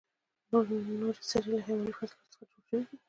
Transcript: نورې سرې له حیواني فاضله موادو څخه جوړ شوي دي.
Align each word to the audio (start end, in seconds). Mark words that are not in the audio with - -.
نورې 0.49 0.77
سرې 1.29 1.47
له 1.51 1.59
حیواني 1.65 1.91
فاضله 1.97 2.17
موادو 2.17 2.33
څخه 2.35 2.43
جوړ 2.67 2.67
شوي 2.67 2.83
دي. 2.89 2.97